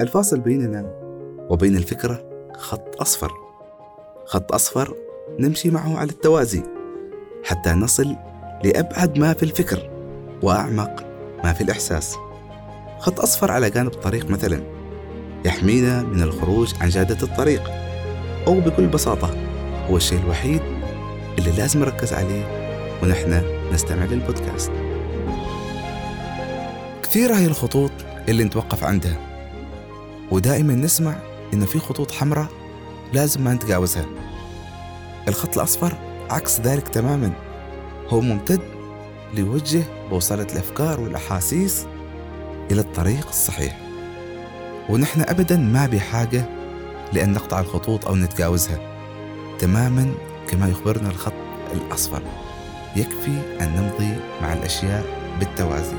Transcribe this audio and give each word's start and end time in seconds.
الفاصل 0.00 0.40
بيننا 0.40 0.86
وبين 1.50 1.76
الفكرة 1.76 2.24
خط 2.56 3.00
أصفر. 3.00 3.32
خط 4.26 4.52
أصفر 4.52 4.96
نمشي 5.38 5.70
معه 5.70 5.98
على 5.98 6.10
التوازي 6.10 6.62
حتى 7.44 7.70
نصل 7.70 8.16
لأبعد 8.64 9.18
ما 9.18 9.32
في 9.32 9.42
الفكر 9.42 9.90
وأعمق 10.42 11.04
ما 11.44 11.52
في 11.52 11.60
الإحساس. 11.60 12.16
خط 12.98 13.20
أصفر 13.20 13.50
على 13.52 13.70
جانب 13.70 13.92
الطريق 13.92 14.30
مثلا 14.30 14.62
يحمينا 15.44 16.02
من 16.02 16.22
الخروج 16.22 16.74
عن 16.80 16.88
جادة 16.88 17.26
الطريق 17.26 17.70
أو 18.46 18.60
بكل 18.60 18.86
بساطة 18.86 19.30
هو 19.90 19.96
الشيء 19.96 20.20
الوحيد 20.20 20.60
اللي 21.38 21.50
لازم 21.50 21.80
نركز 21.80 22.12
عليه 22.12 22.44
ونحن 23.02 23.42
نستمع 23.72 24.04
للبودكاست. 24.04 24.72
كثيرة 27.02 27.34
هي 27.34 27.46
الخطوط 27.46 27.92
اللي 28.28 28.44
نتوقف 28.44 28.84
عندها. 28.84 29.29
ودائما 30.30 30.74
نسمع 30.74 31.16
إن 31.54 31.66
في 31.66 31.78
خطوط 31.78 32.10
حمراء 32.10 32.46
لازم 33.12 33.44
ما 33.44 33.54
نتجاوزها. 33.54 34.06
الخط 35.28 35.56
الأصفر 35.56 35.94
عكس 36.30 36.60
ذلك 36.60 36.88
تماما. 36.88 37.32
هو 38.08 38.20
ممتد 38.20 38.60
ليوجه 39.34 39.82
بوصلة 40.10 40.42
الأفكار 40.52 41.00
والأحاسيس 41.00 41.86
إلى 42.70 42.80
الطريق 42.80 43.28
الصحيح. 43.28 43.78
ونحن 44.88 45.20
أبدا 45.20 45.56
ما 45.56 45.86
بحاجة 45.86 46.44
لأن 47.12 47.32
نقطع 47.32 47.60
الخطوط 47.60 48.06
أو 48.06 48.16
نتجاوزها. 48.16 48.78
تماما 49.58 50.14
كما 50.48 50.68
يخبرنا 50.68 51.08
الخط 51.10 51.32
الأصفر. 51.72 52.22
يكفي 52.96 53.42
أن 53.60 53.68
نمضي 53.76 54.16
مع 54.42 54.52
الأشياء 54.52 55.04
بالتوازي. 55.38 55.96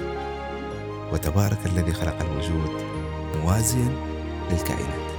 وتبارك 1.13 1.59
الذي 1.66 1.94
خلق 1.94 2.16
الوجود 2.22 2.72
موازيا 3.44 4.11
للكائنات. 4.52 5.11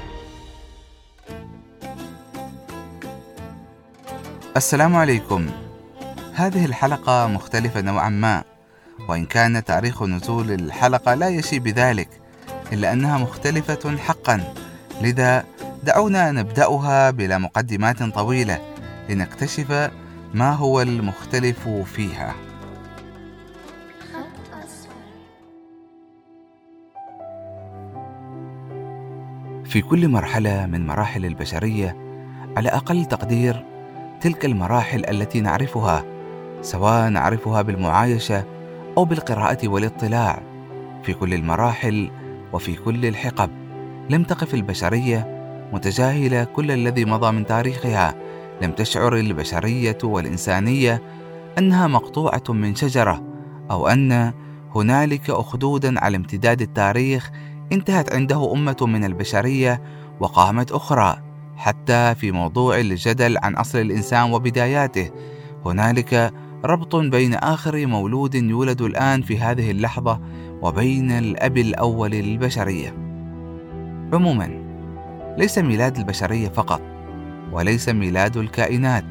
السلام 4.56 4.97
عليكم. 4.97 5.50
هذه 6.34 6.64
الحلقة 6.64 7.27
مختلفة 7.27 7.80
نوعا 7.80 8.08
ما 8.08 8.44
وإن 9.08 9.27
كان 9.27 9.64
تاريخ 9.64 10.03
نزول 10.03 10.50
الحلقة 10.50 11.14
لا 11.14 11.28
يشي 11.28 11.58
بذلك 11.58 12.08
إلا 12.72 12.92
أنها 12.92 13.19
مختلفة 13.19 13.97
حقا. 13.97 14.55
لذا 15.00 15.44
دعونا 15.83 16.33
نبدأها 16.33 17.10
بلا 17.10 17.38
مقدمات 17.38 18.03
طويلة 18.03 18.75
لنكتشف 19.08 19.91
ما 20.34 20.53
هو 20.53 20.83
المختلف 20.83 21.69
فيها. 21.69 22.34
في 29.73 29.83
كل 29.83 30.09
مرحلة 30.09 30.67
من 30.67 30.87
مراحل 30.87 31.25
البشرية 31.25 31.97
على 32.56 32.69
أقل 32.69 33.05
تقدير 33.05 33.65
تلك 34.20 34.45
المراحل 34.45 35.05
التي 35.06 35.41
نعرفها 35.41 36.05
سواء 36.62 37.09
نعرفها 37.09 37.62
بالمعايشة 37.62 38.45
أو 38.97 39.05
بالقراءة 39.05 39.69
والاطلاع. 39.69 40.43
في 41.03 41.15
كل 41.15 41.34
المراحل 41.34 42.11
وفي 42.53 42.75
كل 42.75 43.06
الحقب 43.06 43.50
لم 44.11 44.25
تقف 44.25 44.55
البشرية 44.55 45.43
متجاهلة 45.73 46.45
كل 46.45 46.70
الذي 46.70 47.05
مضى 47.05 47.33
من 47.33 47.47
تاريخها. 47.47 48.15
لم 48.62 48.73
تشعر 48.73 49.17
البشرية 49.17 49.98
والإنسانية 50.05 51.03
أنها 51.59 51.87
مقطوعة 51.87 52.45
من 52.48 52.75
شجرة 52.75 53.23
أو 53.70 53.89
أن 53.89 54.33
هنالك 54.75 55.31
أخدودا 55.31 56.00
على 56.00 56.17
امتداد 56.17 56.62
التاريخ 56.62 57.31
انتهت 57.73 58.12
عنده 58.12 58.53
أمة 58.53 58.77
من 58.81 59.05
البشرية 59.05 59.83
وقامت 60.21 60.72
أخرى 60.72 61.16
حتى 61.56 62.15
في 62.15 62.33
موضوع 62.33 62.81
الجدل 62.81 63.38
عن 63.43 63.55
أصل 63.55 63.78
الإنسان 63.78 64.33
وبداياته 64.33 65.10
هنالك 65.66 66.33
ربط 66.65 66.97
بين 66.97 67.34
آخر 67.34 67.87
مولود 67.87 68.34
يولد 68.34 68.83
الآن 68.83 69.22
في 69.22 69.38
هذه 69.38 69.71
اللحظة 69.71 70.21
وبين 70.62 71.10
الأب 71.10 71.59
الأول 71.59 72.10
للبشرية. 72.10 72.91
عموما 74.12 74.49
ليس 75.39 75.59
ميلاد 75.59 75.97
البشرية 75.97 76.49
فقط 76.49 76.83
وليس 77.53 77.89
ميلاد 77.89 78.37
الكائنات 78.37 79.04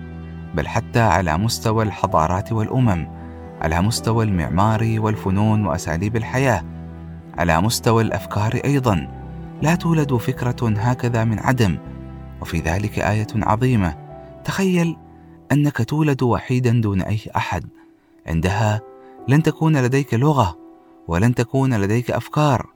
بل 0.56 0.68
حتى 0.68 1.00
على 1.00 1.38
مستوى 1.38 1.84
الحضارات 1.84 2.52
والأمم 2.52 3.08
على 3.62 3.82
مستوى 3.82 4.26
المعمار 4.26 4.96
والفنون 4.98 5.66
وأساليب 5.66 6.16
الحياة 6.16 6.64
على 7.42 7.62
مستوى 7.62 8.04
الأفكار 8.04 8.62
أيضا. 8.66 9.08
لا 9.62 9.76
تولد 9.76 10.14
فكرة 10.14 10.74
هكذا 10.78 11.24
من 11.24 11.40
عدم 11.40 11.78
وفي 12.42 12.60
ذلك 12.60 13.00
آية 13.00 13.28
عظيمة. 13.36 13.98
تخيل 14.44 14.98
أنك 15.52 15.78
تولد 15.90 16.24
وحيدا 16.24 16.82
دون 16.82 17.02
أي 17.02 17.20
أحد. 17.36 17.66
عندها 18.28 18.82
لن 19.28 19.44
تكون 19.44 19.78
لديك 19.78 20.14
لغة 20.14 20.58
ولن 21.08 21.36
تكون 21.36 21.74
لديك 21.74 22.12
أفكار. 22.12 22.68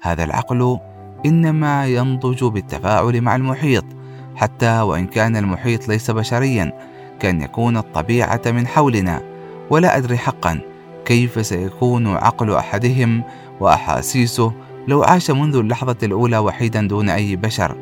هذا 0.00 0.24
العقل 0.24 0.78
إنما 1.26 1.86
ينضج 1.86 2.44
بالتفاعل 2.44 3.20
مع 3.20 3.36
المحيط 3.36 3.84
حتى 4.36 4.80
وإن 4.80 5.06
كان 5.06 5.36
المحيط 5.36 5.88
ليس 5.88 6.10
بشريا 6.10 6.72
كان 7.20 7.40
يكون 7.40 7.76
الطبيعة 7.76 8.42
من 8.46 8.66
حولنا. 8.66 9.22
ولا 9.70 9.96
أدري 9.96 10.18
حقا 10.18 10.60
كيف 11.04 11.46
سيكون 11.46 12.06
عقل 12.06 12.54
أحدهم 12.54 13.22
وأحاسيسه 13.60 14.52
لو 14.88 15.02
عاش 15.02 15.30
منذ 15.30 15.56
اللحظة 15.56 15.96
الأولى 16.02 16.38
وحيدا 16.38 16.88
دون 16.88 17.08
أي 17.08 17.36
بشر 17.36 17.76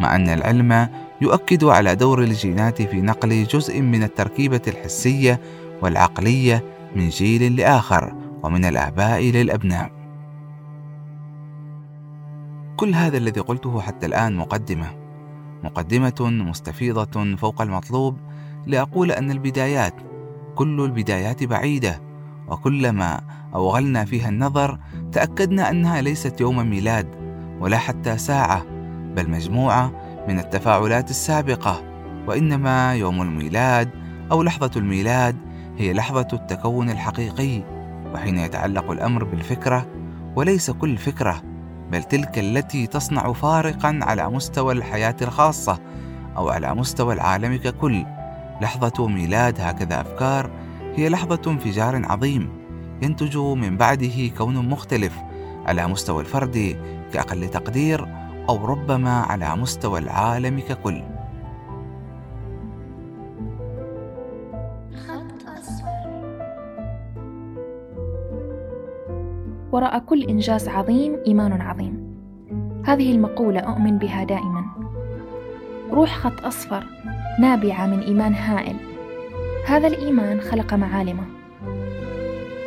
مع 0.00 0.16
أن 0.16 0.28
العلم 0.28 0.88
يؤكد 1.20 1.64
على 1.64 1.94
دور 1.94 2.22
الجينات 2.22 2.82
في 2.82 3.00
نقل 3.00 3.44
جزء 3.44 3.80
من 3.80 4.02
التركيبة 4.02 4.62
الحسية 4.68 5.40
والعقلية 5.82 6.64
من 6.96 7.08
جيل 7.08 7.56
لآخر 7.56 8.14
ومن 8.42 8.64
الآباء 8.64 9.22
للأبناء. 9.22 9.90
كل 12.76 12.94
هذا 12.94 13.16
الذي 13.16 13.40
قلته 13.40 13.80
حتى 13.80 14.06
الآن 14.06 14.36
مقدمة، 14.36 14.86
مقدمة 15.64 16.14
مستفيضة 16.20 17.36
فوق 17.36 17.62
المطلوب 17.62 18.16
لأقول 18.66 19.12
أن 19.12 19.30
البدايات 19.30 19.94
كل 20.54 20.80
البدايات 20.80 21.44
بعيدة، 21.44 22.00
وكلما 22.50 23.20
أوغلنا 23.54 24.04
فيها 24.04 24.28
النظر 24.28 24.78
تأكدنا 25.12 25.70
أنها 25.70 26.00
ليست 26.00 26.40
يوم 26.40 26.70
ميلاد 26.70 27.06
ولا 27.60 27.78
حتى 27.78 28.18
ساعة، 28.18 28.64
بل 29.16 29.30
مجموعة 29.30 29.92
من 30.28 30.38
التفاعلات 30.38 31.10
السابقة 31.10 31.82
وإنما 32.26 32.94
يوم 32.94 33.22
الميلاد 33.22 33.90
أو 34.30 34.42
لحظة 34.42 34.70
الميلاد 34.76 35.36
هي 35.78 35.92
لحظة 35.92 36.28
التكون 36.32 36.90
الحقيقي 36.90 37.62
وحين 38.14 38.38
يتعلق 38.38 38.90
الأمر 38.90 39.24
بالفكرة 39.24 39.86
وليس 40.36 40.70
كل 40.70 40.96
فكرة 40.96 41.42
بل 41.90 42.02
تلك 42.02 42.38
التي 42.38 42.86
تصنع 42.86 43.32
فارقا 43.32 43.98
على 44.02 44.28
مستوى 44.28 44.72
الحياة 44.72 45.16
الخاصة 45.22 45.78
أو 46.36 46.48
على 46.48 46.74
مستوى 46.74 47.14
العالم 47.14 47.56
ككل. 47.56 48.04
لحظة 48.60 49.06
ميلاد 49.06 49.60
هكذا 49.60 50.00
أفكار 50.00 50.50
هي 50.96 51.08
لحظة 51.08 51.40
انفجار 51.46 52.06
عظيم 52.06 52.48
ينتج 53.02 53.36
من 53.38 53.76
بعده 53.76 54.28
كون 54.38 54.68
مختلف 54.68 55.18
على 55.66 55.86
مستوى 55.86 56.20
الفرد 56.20 56.76
كأقل 57.12 57.48
تقدير 57.48 58.06
أو 58.48 58.64
ربما 58.64 59.20
على 59.20 59.56
مستوى 59.56 59.98
العالم 59.98 60.60
ككل. 60.60 61.02
وراء 69.72 69.98
كل 69.98 70.22
إنجاز 70.22 70.68
عظيم 70.68 71.18
إيمان 71.26 71.60
عظيم. 71.60 72.16
هذه 72.86 73.12
المقولة 73.12 73.60
أؤمن 73.60 73.98
بها 73.98 74.24
دائما. 74.24 74.64
روح 75.90 76.16
خط 76.16 76.44
أصفر 76.44 76.86
نابعة 77.40 77.86
من 77.86 78.00
إيمان 78.00 78.34
هائل. 78.34 78.89
هذا 79.66 79.86
الإيمان 79.86 80.40
خلق 80.40 80.74
معالمه. 80.74 81.24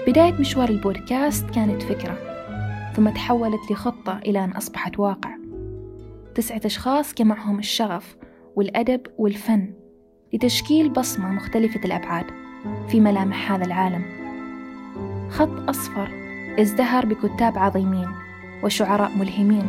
بداية 0.07 0.33
مشوار 0.33 0.69
البودكاست 0.69 1.49
كانت 1.49 1.83
فكرة، 1.83 2.17
ثم 2.95 3.09
تحولت 3.09 3.71
لخطة 3.71 4.17
إلى 4.17 4.43
أن 4.43 4.51
أصبحت 4.51 4.99
واقع. 4.99 5.29
تسعة 6.35 6.61
أشخاص 6.65 7.13
جمعهم 7.13 7.59
الشغف 7.59 8.15
والأدب 8.55 9.01
والفن 9.17 9.73
لتشكيل 10.33 10.89
بصمة 10.89 11.31
مختلفة 11.31 11.79
الأبعاد 11.85 12.25
في 12.87 12.99
ملامح 12.99 13.51
هذا 13.51 13.65
العالم 13.65 14.03
خط 15.29 15.69
أصفر 15.69 16.09
ازدهر 16.59 17.05
بكتاب 17.05 17.57
عظيمين 17.57 18.07
وشعراء 18.63 19.11
ملهمين 19.17 19.65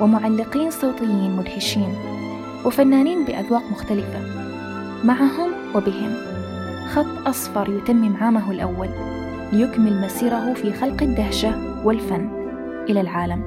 ومعلقين 0.00 0.70
صوتيين 0.70 1.36
مدهشين 1.36 1.94
وفنانين 2.64 3.24
بأذواق 3.24 3.62
مختلفة 3.70 4.20
معهم 5.04 5.50
وبهم 5.74 6.27
خط 6.88 7.26
أصفر 7.26 7.68
يتمم 7.68 8.16
عامه 8.16 8.50
الأول. 8.50 8.88
ليكمل 9.52 10.00
مسيره 10.00 10.52
في 10.52 10.72
خلق 10.72 11.02
الدهشة 11.02 11.54
والفن. 11.84 12.28
إلى 12.88 13.00
العالم. 13.00 13.42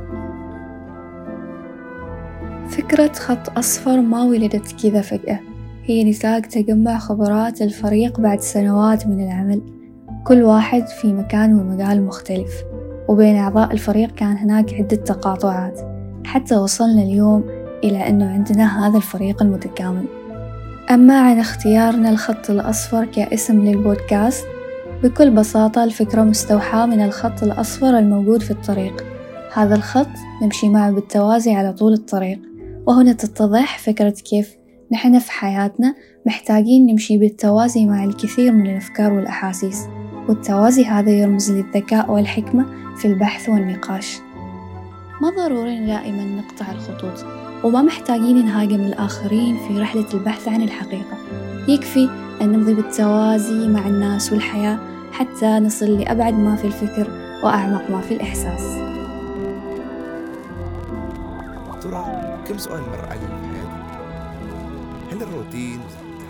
فكرة 2.69 3.11
خط 3.13 3.57
أصفر 3.57 4.01
ما 4.01 4.23
ولدت 4.23 4.83
كذا 4.83 5.01
فجأة. 5.01 5.39
هي 5.85 6.03
نتاج 6.03 6.41
تجمع 6.41 6.97
خبرات 6.97 7.61
الفريق 7.61 8.19
بعد 8.19 8.39
سنوات 8.39 9.07
من 9.07 9.23
العمل. 9.23 9.61
كل 10.23 10.43
واحد 10.43 10.87
في 10.87 11.13
مكان 11.13 11.59
ومجال 11.59 12.05
مختلف. 12.05 12.51
وبين 13.07 13.35
أعضاء 13.35 13.73
الفريق 13.73 14.11
كان 14.11 14.37
هناك 14.37 14.73
عدة 14.73 14.95
تقاطعات. 14.95 15.79
حتى 16.25 16.55
وصلنا 16.55 17.01
اليوم 17.01 17.43
إلى 17.83 18.09
أنه 18.09 18.33
عندنا 18.33 18.87
هذا 18.87 18.97
الفريق 18.97 19.43
المتكامل. 19.43 20.05
أما 20.91 21.21
عن 21.21 21.39
اختيارنا 21.39 22.09
الخط 22.09 22.49
الأصفر 22.49 23.05
كاسم 23.05 23.65
للبودكاست 23.65 24.45
بكل 25.03 25.31
بساطة 25.31 25.83
الفكرة 25.83 26.21
مستوحاة 26.21 26.85
من 26.85 27.01
الخط 27.01 27.43
الأصفر 27.43 27.99
الموجود 27.99 28.41
في 28.41 28.51
الطريق. 28.51 29.05
هذا 29.53 29.75
الخط 29.75 30.07
نمشي 30.43 30.69
معه 30.69 30.91
بالتوازي 30.91 31.53
على 31.53 31.73
طول 31.73 31.93
الطريق. 31.93 32.39
وهنا 32.87 33.13
تتضح 33.13 33.79
فكرة 33.79 34.09
كيف 34.29 34.55
نحن 34.91 35.19
في 35.19 35.31
حياتنا 35.31 35.95
محتاجين 36.25 36.85
نمشي 36.85 37.17
بالتوازي 37.17 37.85
مع 37.85 38.03
الكثير 38.03 38.51
من 38.51 38.69
الأفكار 38.69 39.13
والأحاسيس. 39.13 39.87
والتوازي 40.29 40.85
هذا 40.85 41.11
يرمز 41.11 41.51
للذكاء 41.51 42.11
والحكمة 42.11 42.65
في 42.95 43.05
البحث 43.05 43.49
والنقاش. 43.49 44.17
ما 45.21 45.29
ضروري 45.29 45.85
دائما 45.85 46.23
نقطع 46.23 46.71
الخطوط؟ 46.71 47.40
وما 47.63 47.81
محتاجين 47.81 48.45
نهاجم 48.45 48.81
الآخرين 48.81 49.57
في 49.67 49.79
رحلة 49.79 50.05
البحث 50.13 50.47
عن 50.47 50.61
الحقيقة 50.61 51.17
يكفي 51.67 52.09
أن 52.41 52.51
نمضي 52.51 52.73
بالتوازي 52.73 53.67
مع 53.67 53.87
الناس 53.87 54.31
والحياة 54.31 54.79
حتى 55.11 55.59
نصل 55.59 55.85
لأبعد 55.85 56.33
ما 56.33 56.55
في 56.55 56.67
الفكر 56.67 57.07
وأعمق 57.43 57.89
ما 57.89 58.01
في 58.01 58.13
الإحساس 58.13 58.61
ترى 61.81 62.05
كم 62.47 62.57
سؤال 62.57 62.81
مر 62.81 63.05
علي 63.09 63.19
في 63.19 63.47
حياتي 63.51 63.81
هل 65.11 65.21
الروتين 65.21 65.79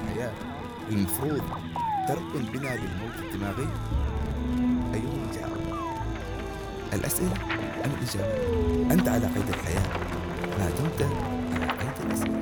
الحياة 0.09 0.31
المفروض 0.91 1.41
تركن 2.07 2.45
بنا 2.53 2.67
للموت 2.75 3.15
الدماغي؟ 3.23 3.67
أيهما 4.93 5.33
جاء 5.33 5.49
الأسئلة 6.93 7.33
أم 7.85 7.91
الإجابة؟ 8.01 8.93
أنت 8.93 9.07
على 9.09 9.25
قيد 9.25 9.49
الحياة 9.49 10.20
ما 10.59 10.69
دمت 10.77 11.01
على 11.01 11.67
قيد 11.79 12.05
الأسئلة 12.05 12.41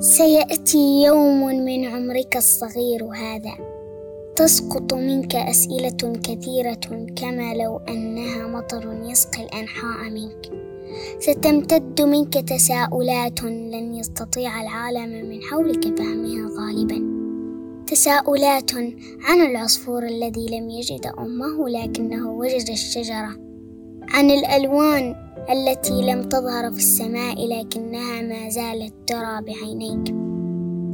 سيأتي 0.00 1.02
يوم 1.02 1.46
من 1.48 1.84
عمرك 1.84 2.36
الصغير 2.36 3.04
هذا. 3.04 3.54
تسقط 4.36 4.94
منك 4.94 5.36
أسئلة 5.36 6.12
كثيرة 6.24 7.06
كما 7.16 7.54
لو 7.54 7.80
أنها 7.88 8.46
مطر 8.46 9.00
يسقي 9.02 9.42
الأنحاء 9.42 10.10
منك. 10.10 10.50
ستمتد 11.20 12.02
منك 12.02 12.34
تساؤلات 12.34 13.42
لن 13.42 13.94
يستطيع 13.94 14.62
العالم 14.62 15.28
من 15.28 15.42
حولك 15.42 15.98
فهمها 15.98 16.50
غالبا. 16.58 17.05
تساؤلات 17.86 18.74
عن 19.24 19.40
العصفور 19.50 20.06
الذي 20.06 20.46
لم 20.46 20.70
يجد 20.70 21.06
أمه 21.18 21.68
لكنه 21.68 22.30
وجد 22.30 22.70
الشجرة. 22.70 23.36
عن 24.08 24.30
الألوان 24.30 25.14
التي 25.50 26.02
لم 26.02 26.22
تظهر 26.22 26.70
في 26.70 26.78
السماء 26.78 27.48
لكنها 27.48 28.22
ما 28.22 28.48
زالت 28.48 28.94
ترى 29.06 29.42
بعينيك. 29.42 30.14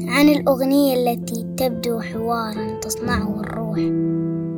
عن 0.08 0.28
الأغنية 0.28 0.94
التي 0.94 1.46
تبدو 1.56 2.00
حوارا 2.00 2.80
تصنعه 2.80 3.40
الروح. 3.40 3.78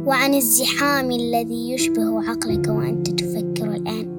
وعن 0.07 0.35
الزحام 0.35 1.11
الذي 1.11 1.73
يشبه 1.73 2.31
عقلك 2.31 2.69
وأنت 2.69 3.11
تفكر 3.11 3.71
الآن. 3.71 4.15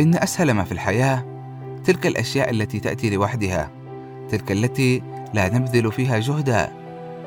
إن 0.00 0.14
أسهل 0.14 0.50
ما 0.50 0.64
في 0.64 0.72
الحياة 0.72 1.33
تلك 1.84 2.06
الأشياء 2.06 2.50
التي 2.50 2.80
تأتي 2.80 3.10
لوحدها 3.10 3.70
تلك 4.30 4.52
التي 4.52 5.02
لا 5.34 5.54
نبذل 5.54 5.92
فيها 5.92 6.18
جهدا 6.18 6.72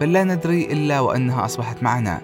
بل 0.01 0.13
لا 0.13 0.23
ندري 0.23 0.65
إلا 0.65 0.99
وأنها 0.99 1.45
أصبحت 1.45 1.83
معنا 1.83 2.21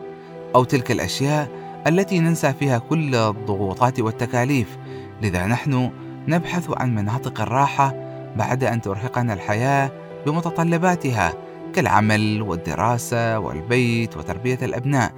أو 0.56 0.64
تلك 0.64 0.92
الأشياء 0.92 1.50
التي 1.88 2.20
ننسى 2.20 2.54
فيها 2.54 2.78
كل 2.78 3.16
الضغوطات 3.16 4.00
والتكاليف 4.00 4.78
لذا 5.22 5.46
نحن 5.46 5.92
نبحث 6.28 6.70
عن 6.78 6.96
مناطق 6.96 7.42
الراحة 7.42 7.94
بعد 8.36 8.64
أن 8.64 8.82
ترهقنا 8.82 9.34
الحياة 9.34 9.92
بمتطلباتها 10.26 11.34
كالعمل 11.76 12.42
والدراسة 12.42 13.40
والبيت 13.40 14.18
وتربية 14.18 14.60
الأبناء 14.62 15.14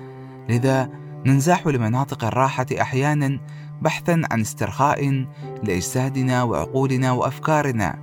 لذا 0.50 0.90
ننزاح 1.26 1.68
لمناطق 1.68 2.24
الراحة 2.24 2.66
أحيانا 2.82 3.40
بحثا 3.82 4.22
عن 4.32 4.42
استرخاء 4.42 5.26
لأجسادنا 5.64 6.44
وعقولنا 6.44 7.12
وأفكارنا 7.12 8.00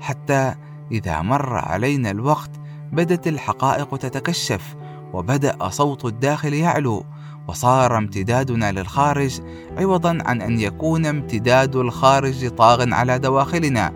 حتى 0.00 0.54
إذا 0.92 1.22
مر 1.22 1.54
علينا 1.54 2.10
الوقت 2.10 2.50
بدت 2.92 3.26
الحقائق 3.26 3.96
تتكشف 3.96 4.76
وبدأ 5.12 5.68
صوت 5.68 6.04
الداخل 6.04 6.54
يعلو 6.54 7.04
وصار 7.48 7.98
امتدادنا 7.98 8.72
للخارج 8.72 9.40
عوضا 9.78 10.18
عن 10.26 10.42
أن 10.42 10.60
يكون 10.60 11.06
امتداد 11.06 11.76
الخارج 11.76 12.48
طاغ 12.48 12.94
على 12.94 13.18
دواخلنا. 13.18 13.92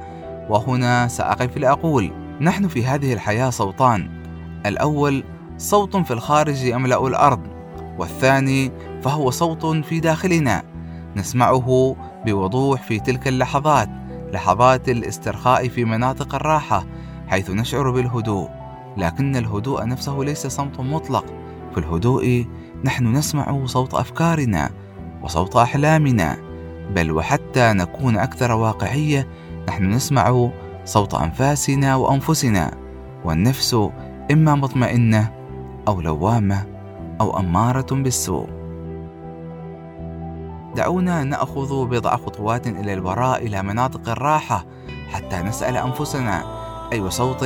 وهنا 0.49 1.09
سأقف 1.09 1.57
لأقول 1.57 2.13
نحن 2.41 2.69
في 2.69 2.85
هذه 2.85 3.13
الحياة 3.13 3.51
صوتان. 3.51 4.23
الأول 4.67 5.25
صوت 5.59 5.97
في 5.97 6.11
الخارج 6.11 6.63
يملا 6.63 7.07
الأرض 7.07 7.41
والثاني 7.99 8.73
فهو 9.03 9.31
صوت 9.31 9.67
في 9.67 10.01
داخلنا. 10.01 10.63
نسمعه 11.17 11.97
بوضوح 12.27 12.83
في 12.83 13.01
تلك 13.01 13.29
اللحظات 13.29 13.89
لحظات 14.33 14.89
الاسترخاء 14.89 15.69
في 15.69 15.85
مناطق 15.85 16.35
الراحة 16.35 16.85
حيث 17.29 17.51
نشعر 17.51 17.91
بالهدوء. 17.91 18.49
لكن 18.97 19.37
الهدوء 19.37 19.87
نفسه 19.87 20.19
ليس 20.19 20.47
صمت 20.47 20.81
مطلق. 20.81 21.25
في 21.75 21.81
الهدوء 21.81 22.47
نحن 22.85 23.13
نسمع 23.13 23.67
صوت 23.67 23.95
أفكارنا 23.95 24.71
وصوت 25.23 25.57
أحلامنا. 25.57 26.37
بل 26.95 27.13
وحتى 27.13 27.73
نكون 27.73 28.17
أكثر 28.17 28.53
واقعية 28.53 29.29
نحن 29.69 29.91
نسمع 29.91 30.51
صوت 30.85 31.15
أنفاسنا 31.15 31.97
وأنفسنا. 31.97 32.71
والنفس 33.25 33.77
إما 34.33 34.55
مطمئنة 34.55 35.31
أو 35.89 36.01
لوامة 36.01 36.67
أو 37.21 37.39
أمارة 37.39 37.95
بالسوء. 37.95 38.60
دعونا 40.77 41.25
نأخذ 41.25 41.87
بضع 41.87 42.17
خطوات 42.17 42.67
إلى 42.67 42.95
الوراء 42.95 43.47
إلى 43.47 43.63
مناطق 43.63 44.09
الراحة 44.09 44.67
حتى 45.13 45.43
نسأل 45.43 45.77
أنفسنا. 45.77 46.45
أي 46.93 47.11
صوت 47.11 47.45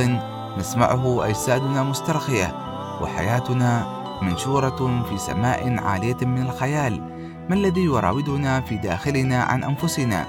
نسمعه 0.57 1.25
أجسادنا 1.29 1.83
مسترخية 1.83 2.55
وحياتنا 3.01 3.87
منشورة 4.21 5.03
في 5.09 5.17
سماء 5.17 5.79
عالية 5.79 6.25
من 6.25 6.41
الخيال. 6.41 7.01
ما 7.49 7.55
الذي 7.55 7.81
يراودنا 7.81 8.61
في 8.61 8.77
داخلنا 8.77 9.43
عن 9.43 9.63
أنفسنا؟ 9.63 10.25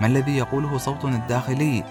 ما 0.00 0.06
الذي 0.06 0.36
يقوله 0.36 0.78
صوتنا 0.78 1.16
الداخلي؟ 1.16 1.84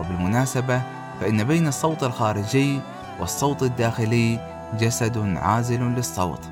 وبالمناسبة 0.00 0.82
فإن 1.20 1.44
بين 1.44 1.66
الصوت 1.66 2.02
الخارجي 2.02 2.80
والصوت 3.20 3.62
الداخلي 3.62 4.38
جسد 4.78 5.36
عازل 5.36 5.82
للصوت. 5.82 6.50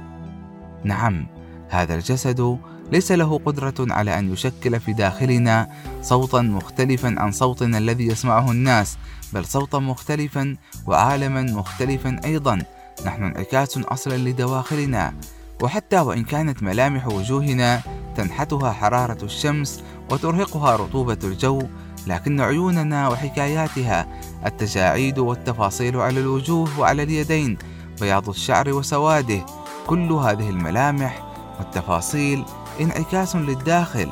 نعم 0.85 1.27
هذا 1.69 1.95
الجسد 1.95 2.59
ليس 2.93 3.13
له 3.13 3.41
قدرة 3.45 3.75
على 3.81 4.19
أن 4.19 4.33
يشكل 4.33 4.81
في 4.81 4.93
داخلنا 4.93 5.69
صوتا 6.03 6.43
مختلفا 6.43 7.15
عن 7.19 7.33
صوتنا 7.33 7.79
الذي 7.79 8.07
يسمعه 8.07 8.51
الناس 8.51 8.99
بل 9.33 9.45
صوتا 9.45 9.79
مختلفا 9.79 10.57
وعالما 10.87 11.43
مختلفا 11.43 12.21
أيضا. 12.25 12.63
نحن 13.07 13.25
انعكاس 13.25 13.79
أصلا 13.79 14.17
لدواخلنا 14.17 15.15
وحتى 15.63 16.01
وإن 16.01 16.25
كانت 16.25 16.63
ملامح 16.63 17.09
وجوهنا 17.09 17.81
تنحتها 18.17 18.73
حرارة 18.73 19.25
الشمس 19.25 19.83
وترهقها 20.11 20.77
رطوبة 20.77 21.19
الجو 21.25 21.63
لكن 22.07 22.41
عيوننا 22.41 23.09
وحكاياتها 23.09 24.07
التجاعيد 24.47 25.19
والتفاصيل 25.19 25.97
على 25.97 26.21
الوجوه 26.21 26.81
وعلى 26.81 27.03
اليدين 27.03 27.59
بياض 28.01 28.29
الشعر 28.29 28.73
وسواده 28.73 29.47
كل 29.87 30.13
هذه 30.13 30.51
الملامح 30.51 31.23
والتفاصيل 31.59 32.45
انعكاس 32.81 33.37
للداخل. 33.37 34.09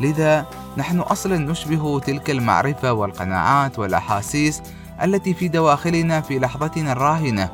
لذا 0.00 0.46
نحن 0.76 1.00
أصلا 1.00 1.38
نشبه 1.38 2.00
تلك 2.00 2.30
المعرفة 2.30 2.92
والقناعات 2.92 3.78
والأحاسيس 3.78 4.62
التي 5.02 5.34
في 5.34 5.48
دواخلنا 5.48 6.20
في 6.20 6.38
لحظتنا 6.38 6.92
الراهنة 6.92 7.50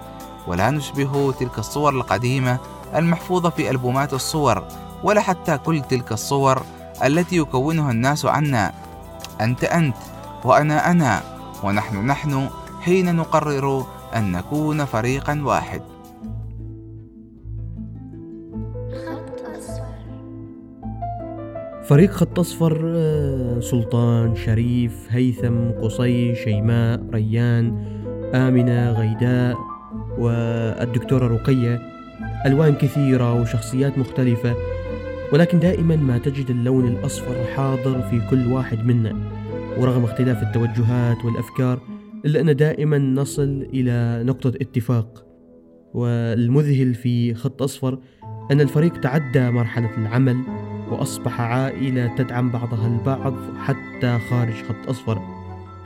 ولا 0.46 0.70
نشبه 0.70 1.32
تلك 1.32 1.58
الصور 1.58 1.92
القديمة 1.92 2.58
المحفوظة 2.94 3.50
في 3.50 3.70
ألبومات 3.70 4.12
الصور 4.12 4.64
ولا 5.04 5.20
حتى 5.20 5.58
كل 5.58 5.82
تلك 5.82 6.12
الصور 6.12 6.62
التي 7.04 7.36
يكونها 7.36 7.90
الناس 7.90 8.26
عنا. 8.26 8.72
أنت 9.40 9.64
أنت 9.64 9.96
وأنا 10.44 10.90
أنا 10.90 11.22
ونحن 11.62 12.06
نحن 12.06 12.48
حين 12.80 13.16
نقرر 13.16 13.86
أن 14.16 14.32
نكون 14.32 14.84
فريقا 14.84 15.40
واحد. 15.44 15.82
فريق 21.88 22.10
خط 22.10 22.38
أصفر 22.38 22.82
آه، 22.84 23.60
سلطان 23.60 24.36
شريف 24.36 24.92
هيثم 25.10 25.70
قصي 25.70 26.34
شيماء 26.34 27.02
ريان 27.12 27.66
آمنة 28.34 28.92
غيداء 28.92 29.56
والدكتورة 30.18 31.26
رقية. 31.26 31.80
ألوان 32.46 32.74
كثيرة 32.74 33.40
وشخصيات 33.40 33.98
مختلفة 33.98 34.54
ولكن 35.32 35.58
دائما 35.58 35.96
ما 35.96 36.18
تجد 36.18 36.50
اللون 36.50 36.88
الأصفر 36.88 37.44
حاضر 37.56 38.02
في 38.02 38.20
كل 38.30 38.52
واحد 38.52 38.86
منا. 38.86 39.16
ورغم 39.78 40.04
اختلاف 40.04 40.42
التوجهات 40.42 41.24
والأفكار 41.24 41.80
إلا 42.24 42.40
أن 42.40 42.56
دائما 42.56 42.98
نصل 42.98 43.66
إلى 43.74 44.22
نقطة 44.24 44.48
اتفاق. 44.48 45.26
والمذهل 45.94 46.94
في 46.94 47.34
خط 47.34 47.62
أصفر 47.62 47.98
أن 48.50 48.60
الفريق 48.60 49.00
تعدى 49.00 49.50
مرحلة 49.50 49.90
العمل 49.98 50.36
وأصبح 50.90 51.40
عائلة 51.40 52.16
تدعم 52.16 52.50
بعضها 52.50 52.86
البعض 52.86 53.34
حتى 53.58 54.18
خارج 54.30 54.54
خط 54.54 54.88
أصفر. 54.88 55.22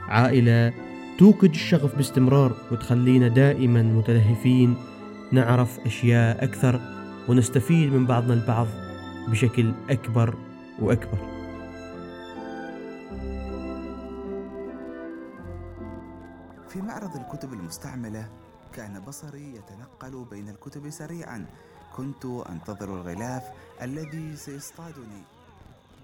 عائلة 0.09 0.73
توقد 1.19 1.51
الشغف 1.51 1.97
باستمرار 1.97 2.57
وتخلينا 2.73 3.29
دائما 3.29 3.83
متلهفين 3.83 4.77
نعرف 5.33 5.79
أشياء 5.87 6.45
أكثر 6.45 6.81
ونستفيد 7.29 7.93
من 7.93 8.07
بعضنا 8.07 8.35
البعض 8.35 8.67
بشكل 9.29 9.73
أكبر 9.91 10.35
وأكبر. 10.79 11.19
في 16.69 16.83
معرض 16.83 17.17
الكتب 17.17 17.53
المستعملة 17.53 18.29
كان 18.73 19.01
بصري 19.01 19.55
يتنقل 19.55 20.25
بين 20.31 20.49
الكتب 20.49 20.91
سريعا 20.91 21.47
كنت 21.97 22.25
أنتظر 22.25 22.95
الغلاف 22.95 23.43
الذي 23.83 24.37
سيصطادني. 24.37 25.23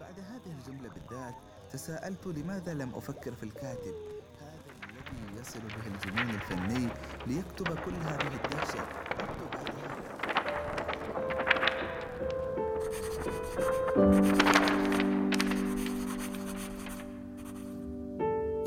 بعد 0.00 0.14
هذه 0.18 0.52
الجملة 0.58 0.90
بالذات 0.94 1.34
تساءلت 1.72 2.26
لماذا 2.26 2.74
لم 2.74 2.90
أفكر 2.94 3.32
في 3.32 3.42
الكاتب؟ 3.42 3.94
هذا 4.40 4.72
الذي 4.82 5.40
يصل 5.40 5.58
به 5.60 5.86
الجنون 5.94 6.30
الفني 6.34 6.88
ليكتب 7.26 7.68
كل 7.68 7.94
هذه 7.94 8.34
الدهشة. 8.44 8.82
أكتب 9.20 9.46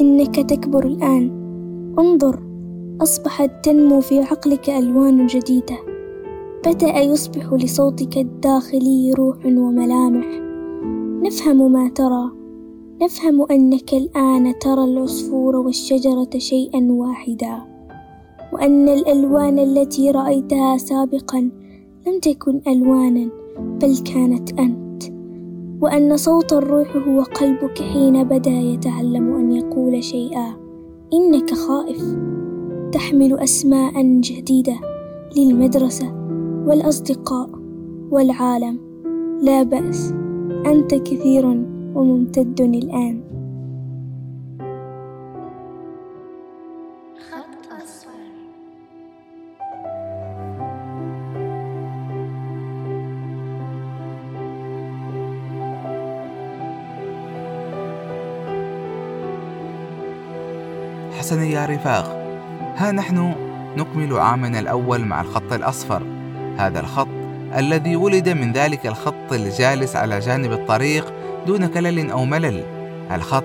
إنك 0.02 0.50
تكبر 0.50 0.84
الآن. 0.86 1.26
انظر 2.00 2.40
أصبحت 3.02 3.50
تنمو 3.64 4.02
في 4.02 4.20
عقلك 4.20 4.70
ألوان 4.70 5.28
جديدة. 5.28 5.99
بدأ 6.66 7.00
يصبح 7.00 7.54
لصوتك 7.54 8.18
الداخلي 8.18 9.14
روح 9.14 9.46
وملامح؟ 9.46 10.26
نفهم 11.24 11.72
ما 11.72 11.90
ترى. 11.90 12.32
نفهم 13.02 13.46
أنك 13.52 13.94
الآن 13.94 14.60
ترى 14.60 14.84
العصفور 14.84 15.56
والشجرة 15.56 16.30
شيئا 16.38 16.88
واحدا 16.92 17.58
وأن 18.54 18.90
الألوان 18.90 19.60
التي 19.60 20.12
رأيتها 20.12 20.78
سابقا 20.78 21.52
لم 22.08 22.20
تكن 22.22 22.62
ألوانا 22.68 23.30
بل 23.82 23.98
كانت 23.98 24.60
أنت. 24.60 25.04
وأن 25.82 26.18
صوت 26.18 26.54
الروح 26.54 26.96
هو 27.08 27.22
قلبك 27.22 27.82
حين 27.82 28.24
بدأ 28.24 28.52
يتعلم 28.52 29.36
أن 29.36 29.52
يقول 29.52 30.04
شيئا. 30.04 30.54
إنك 31.14 31.54
خائف. 31.54 32.04
تحمل 32.92 33.40
أسماء 33.40 34.02
جديدة 34.04 34.76
للمدرسة. 35.38 36.19
والأصدقاء 36.66 37.50
والعالم 38.12 38.80
لا 39.42 39.64
بأس. 39.64 40.14
أنت 40.66 40.96
كثير 40.96 41.46
وممتد 41.96 42.62
الآن. 42.62 43.22
حسنا 61.12 61.46
يا 61.46 61.66
رفاق 61.66 62.06
ها 62.76 62.92
نحن 62.92 63.34
نكمل 63.78 64.14
عامنا 64.14 64.60
الأول 64.60 65.06
مع 65.06 65.22
الخط 65.22 65.54
الأصفر. 65.54 66.19
هذا 66.60 66.80
الخط 66.80 67.08
الذي 67.58 67.96
ولد 67.96 68.30
من 68.30 68.52
ذلك 68.52 68.88
الخط 68.88 69.34
الجالس 69.34 69.96
على 69.96 70.20
جانب 70.20 70.52
الطريق 70.52 71.14
دون 71.48 71.68
كلل 71.68 72.12
أو 72.12 72.26
ملل. 72.26 72.64
الخط 73.12 73.44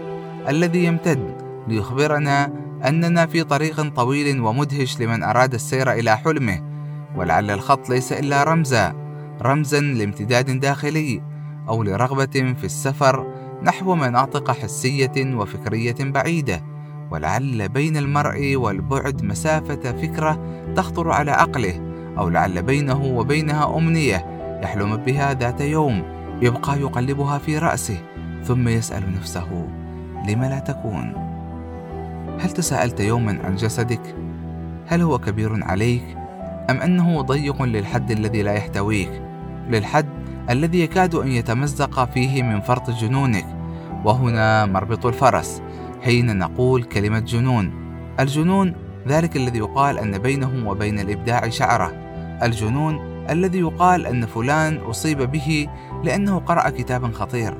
الذي 0.48 0.84
يمتد 0.84 1.34
ليخبرنا 1.68 2.52
أننا 2.84 3.26
في 3.26 3.44
طريق 3.44 3.94
طويل 3.96 4.40
ومدهش 4.40 5.00
لمن 5.00 5.22
أراد 5.22 5.54
السير 5.54 5.92
إلى 5.92 6.16
حلمه. 6.16 6.62
ولعل 7.16 7.50
الخط 7.50 7.88
ليس 7.88 8.12
إلا 8.12 8.44
رمزا 8.44 8.94
رمزا 9.42 9.80
لامتداد 9.80 10.60
داخلي 10.60 11.22
أو 11.68 11.82
لرغبة 11.82 12.54
في 12.58 12.64
السفر 12.64 13.26
نحو 13.62 13.94
مناطق 13.94 14.50
حسية 14.50 15.34
وفكرية 15.34 15.96
بعيدة. 16.00 16.62
ولعل 17.10 17.68
بين 17.68 17.96
المرء 17.96 18.56
والبعد 18.56 19.22
مسافة 19.22 19.92
فكرة 19.92 20.62
تخطر 20.76 21.10
على 21.10 21.30
عقله 21.30 21.93
أو 22.18 22.28
لعل 22.28 22.62
بينه 22.62 23.04
وبينها 23.04 23.78
أمنية 23.78 24.26
يحلم 24.62 24.96
بها 24.96 25.34
ذات 25.34 25.60
يوم 25.60 26.02
يبقى 26.42 26.80
يقلبها 26.80 27.38
في 27.38 27.58
رأسه 27.58 27.98
ثم 28.44 28.68
يسأل 28.68 29.14
نفسه 29.16 29.68
لم 30.28 30.44
لا 30.44 30.58
تكون؟ 30.58 31.12
هل 32.40 32.50
تساءلت 32.50 33.00
يوما 33.00 33.38
عن 33.44 33.56
جسدك؟ 33.56 34.14
هل 34.86 35.00
هو 35.00 35.18
كبير 35.18 35.64
عليك؟ 35.64 36.04
أم 36.70 36.76
أنه 36.76 37.20
ضيق 37.20 37.62
للحد 37.62 38.10
الذي 38.10 38.42
لا 38.42 38.52
يحتويك؟ 38.52 39.22
للحد 39.68 40.06
الذي 40.50 40.80
يكاد 40.80 41.14
أن 41.14 41.28
يتمزق 41.28 42.04
فيه 42.04 42.42
من 42.42 42.60
فرط 42.60 42.90
جنونك 42.90 43.46
وهنا 44.04 44.66
مربط 44.66 45.06
الفرس 45.06 45.62
حين 46.02 46.38
نقول 46.38 46.82
كلمة 46.82 47.18
جنون. 47.18 47.72
الجنون 48.20 48.74
ذلك 49.08 49.36
الذي 49.36 49.58
يقال 49.58 49.98
أن 49.98 50.18
بينه 50.18 50.68
وبين 50.70 50.98
الإبداع 50.98 51.48
شعرة 51.48 52.03
الجنون 52.44 53.24
الذي 53.30 53.58
يقال 53.58 54.06
أن 54.06 54.26
فلان 54.26 54.76
أصيب 54.76 55.22
به 55.22 55.68
لأنه 56.04 56.38
قرأ 56.38 56.70
كتابا 56.70 57.10
خطير. 57.12 57.54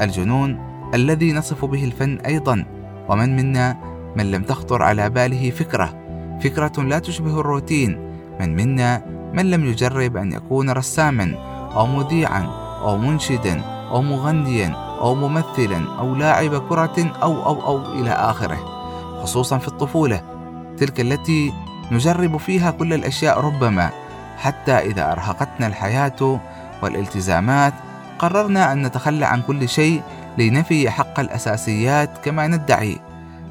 الجنون 0.00 0.58
الذي 0.94 1.32
نصف 1.32 1.64
به 1.64 1.84
الفن 1.84 2.18
أيضا 2.26 2.64
ومن 3.08 3.36
منا 3.36 3.76
من 4.16 4.30
لم 4.30 4.42
تخطر 4.42 4.82
على 4.82 5.10
باله 5.10 5.50
فكرة 5.50 5.94
فكرة 6.40 6.82
لا 6.82 6.98
تشبه 6.98 7.40
الروتين. 7.40 7.98
من 8.40 8.56
منا 8.56 9.02
من 9.32 9.50
لم 9.50 9.64
يجرب 9.64 10.16
أن 10.16 10.32
يكون 10.32 10.70
رساما 10.70 11.34
أو 11.76 11.86
مذيعا 11.86 12.42
أو 12.82 12.96
منشدا 12.96 13.60
أو 13.90 14.02
مغنيا 14.02 14.68
أو 15.00 15.14
ممثلا 15.14 15.98
أو 15.98 16.14
لاعب 16.14 16.68
كرة 16.68 17.12
أو 17.22 17.46
أو 17.46 17.66
أو 17.66 17.92
إلى 17.92 18.10
آخره. 18.10 18.58
خصوصا 19.22 19.58
في 19.58 19.68
الطفولة 19.68 20.22
تلك 20.76 21.00
التي 21.00 21.52
نجرب 21.92 22.36
فيها 22.36 22.70
كل 22.70 22.92
الأشياء 22.92 23.40
ربما. 23.40 23.90
حتى 24.36 24.72
إذا 24.72 25.12
أرهقتنا 25.12 25.66
الحياة 25.66 26.40
والالتزامات 26.82 27.74
قررنا 28.18 28.72
أن 28.72 28.86
نتخلى 28.86 29.24
عن 29.24 29.42
كل 29.42 29.68
شيء 29.68 30.02
لنفي 30.38 30.90
حق 30.90 31.20
الأساسيات 31.20 32.10
كما 32.24 32.46
ندعي. 32.46 32.98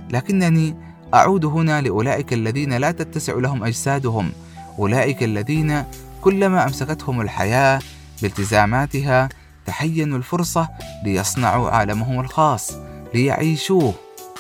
لكنني 0.10 0.76
أعود 1.14 1.46
هنا 1.46 1.82
لأولئك 1.82 2.34
الذين 2.34 2.74
لا 2.74 2.92
تتسع 2.92 3.34
لهم 3.34 3.64
أجسادهم. 3.64 4.32
أولئك 4.80 5.24
الذين 5.24 5.84
كلما 6.22 6.64
أمسكتهم 6.64 7.22
الحياة 7.22 7.80
بالتزاماتها 8.22 9.30
تحينوا 9.66 10.18
الفرصة 10.18 10.70
ليصنعوا 11.04 11.70
عالمهم 11.70 12.20
الخاص 12.20 12.74
ليعيشوه 13.14 13.94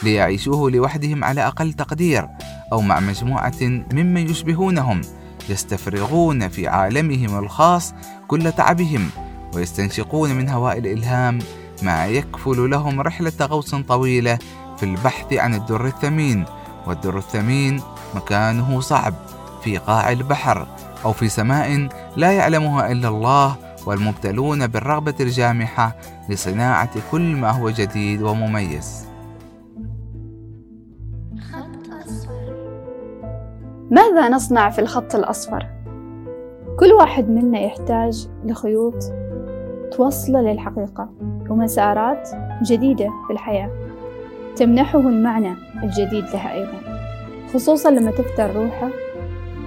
ليعيشوه 0.04 0.72
لوحدهم 0.72 1.24
على 1.24 1.48
أقل 1.48 1.74
تقدير 1.74 2.28
أو 2.74 2.82
مع 2.82 3.00
مجموعة 3.00 3.54
ممن 3.62 4.30
يشبهونهم. 4.30 5.02
يستفرغون 5.50 6.48
في 6.48 6.68
عالمهم 6.68 7.40
الخاص 7.40 7.94
كل 8.28 8.52
تعبهم 8.52 9.10
ويستنشقون 9.56 10.32
من 10.32 10.50
هواء 10.50 10.78
الإلهام 10.78 11.40
ما 11.82 12.06
يكفل 12.06 12.70
لهم 12.70 13.02
رحلة 13.02 13.34
غوص 13.42 13.76
طويلة 13.76 14.40
في 14.78 14.84
البحث 14.84 15.34
عن 15.34 15.54
الدر 15.54 15.86
الثمين. 15.86 16.46
والدر 16.88 17.18
الثمين 17.18 17.82
مكانه 18.16 18.82
صعب 18.82 19.14
في 19.64 19.78
قاع 19.78 20.12
البحر 20.12 20.68
أو 21.06 21.14
في 21.14 21.30
سماء 21.30 21.88
لا 22.16 22.32
يعلمها 22.32 22.92
إلا 22.92 23.08
الله 23.08 23.56
والمبتلون 23.86 24.68
بالرغبة 24.68 25.14
الجامحة 25.20 25.96
لصناعة 26.30 26.90
كل 27.12 27.36
ما 27.36 27.50
هو 27.52 27.70
جديد 27.70 28.22
ومميز. 28.22 29.05
ماذا 33.92 34.30
نصنع 34.30 34.70
في 34.70 34.80
الخط 34.80 35.16
الأصفر؟ 35.16 35.68
كل 36.80 36.94
واحد 37.00 37.30
منا 37.30 37.60
يحتاج 37.60 38.28
لخيوط 38.46 38.96
توصله 39.92 40.42
للحقيقة 40.42 41.10
ومسارات 41.50 42.30
جديدة 42.64 43.10
في 43.28 43.34
الحياة 43.34 43.70
تمنحه 44.56 45.00
المعنى 45.00 45.54
الجديد 45.84 46.24
لها 46.24 46.54
أيضا 46.54 46.78
خصوصا 47.54 47.92
لما 47.92 48.12
تفتر 48.12 48.56
روحه 48.56 48.90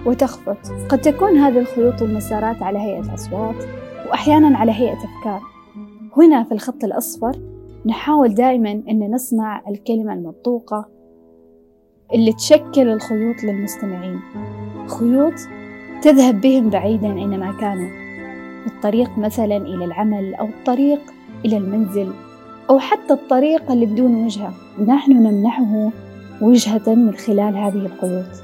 وتخفت 0.06 0.72
قد 0.88 0.98
تكون 0.98 1.36
هذه 1.36 1.58
الخيوط 1.58 2.02
والمسارات 2.02 2.62
على 2.62 2.78
هيئة 2.78 3.14
أصوات 3.14 3.64
وأحيانا 4.08 4.58
على 4.58 4.72
هيئة 4.72 4.96
أفكار 4.96 5.40
هنا 6.16 6.44
في 6.44 6.52
الخط 6.52 6.84
الأصفر 6.84 7.32
نحاول 7.86 8.34
دائما 8.34 8.70
أن 8.70 9.10
نصنع 9.14 9.62
الكلمة 9.68 10.12
المنطوقة 10.12 10.97
اللي 12.14 12.32
تشكل 12.32 12.88
الخيوط 12.88 13.44
للمستمعين. 13.44 14.20
خيوط 14.86 15.34
تذهب 16.02 16.40
بهم 16.40 16.70
بعيدا 16.70 17.08
أينما 17.08 17.52
كانوا 17.60 17.88
الطريق 18.66 19.18
مثلا 19.18 19.56
إلى 19.56 19.84
العمل 19.84 20.34
أو 20.34 20.46
الطريق 20.46 21.00
إلى 21.44 21.56
المنزل 21.56 22.12
أو 22.70 22.78
حتى 22.78 23.12
الطريق 23.12 23.70
اللي 23.70 23.86
بدون 23.86 24.24
وجهة. 24.24 24.54
نحن 24.86 25.12
نمنحه 25.12 25.90
وجهة 26.42 26.94
من 26.94 27.14
خلال 27.14 27.56
هذه 27.56 27.86
الخيوط. 27.86 28.42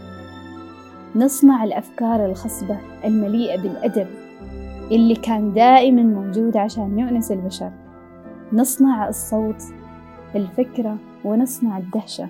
نصنع 1.16 1.64
الأفكار 1.64 2.26
الخصبة 2.26 2.78
المليئة 3.04 3.62
بالأدب 3.62 4.06
اللي 4.90 5.14
كان 5.14 5.52
دائما 5.52 6.02
موجود 6.02 6.56
عشان 6.56 6.98
يؤنس 6.98 7.32
البشر. 7.32 7.70
نصنع 8.52 9.08
الصوت 9.08 9.62
الفكرة 10.34 10.96
ونصنع 11.24 11.78
الدهشة. 11.78 12.28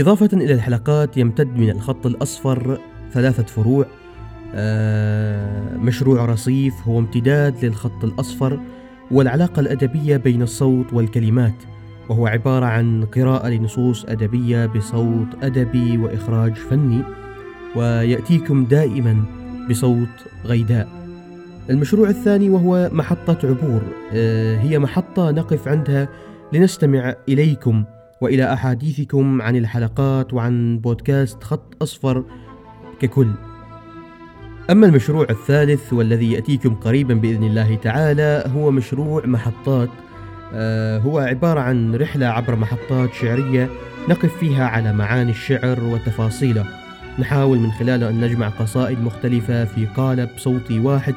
إضافة 0.00 0.28
إلى 0.32 0.54
الحلقات 0.54 1.16
يمتد 1.16 1.56
من 1.56 1.70
الخط 1.70 2.06
الأصفر 2.06 2.78
ثلاثة 3.12 3.42
فروع. 3.42 3.86
آه، 4.54 5.76
مشروع 5.76 6.24
رصيف 6.24 6.74
هو 6.88 6.98
امتداد 6.98 7.64
للخط 7.64 8.04
الأصفر 8.04 8.60
والعلاقة 9.10 9.60
الأدبية 9.60 10.16
بين 10.16 10.42
الصوت 10.42 10.92
والكلمات 10.92 11.54
وهو 12.08 12.26
عبارة 12.26 12.66
عن 12.66 13.04
قراءة 13.04 13.48
لنصوص 13.48 14.04
أدبية 14.04 14.66
بصوت 14.66 15.28
أدبي 15.42 15.98
وإخراج 15.98 16.54
فني 16.54 17.02
ويأتيكم 17.76 18.64
دائما 18.64 19.24
بصوت 19.70 20.08
غيداء. 20.44 20.88
المشروع 21.70 22.08
الثاني 22.08 22.50
وهو 22.50 22.90
محطة 22.92 23.38
عبور. 23.48 23.82
آه، 24.12 24.56
هي 24.58 24.78
محطة 24.78 25.30
نقف 25.30 25.68
عندها 25.68 26.08
لنستمع 26.52 27.14
إليكم. 27.28 27.84
وإلى 28.20 28.52
أحاديثكم 28.52 29.42
عن 29.42 29.56
الحلقات 29.56 30.34
وعن 30.34 30.78
بودكاست 30.78 31.44
خط 31.44 31.82
أصفر 31.82 32.24
ككل. 33.00 33.28
أما 34.70 34.86
المشروع 34.86 35.26
الثالث 35.30 35.92
والذي 35.92 36.32
يأتيكم 36.32 36.74
قريبا 36.74 37.14
بإذن 37.14 37.44
الله 37.44 37.74
تعالى 37.74 38.44
هو 38.54 38.70
مشروع 38.70 39.26
محطات 39.26 39.88
آه، 40.54 40.98
هو 40.98 41.18
عبارة 41.18 41.60
عن 41.60 41.94
رحلة 41.94 42.26
عبر 42.26 42.56
محطات 42.56 43.14
شعرية 43.14 43.68
نقف 44.08 44.36
فيها 44.36 44.66
على 44.66 44.92
معاني 44.92 45.30
الشعر 45.30 45.84
وتفاصيله. 45.84 46.64
نحاول 47.18 47.58
من 47.58 47.70
خلاله 47.72 48.08
أن 48.08 48.20
نجمع 48.20 48.48
قصائد 48.48 49.00
مختلفة 49.00 49.64
في 49.64 49.86
قالب 49.86 50.30
صوتي 50.36 50.78
واحد 50.78 51.14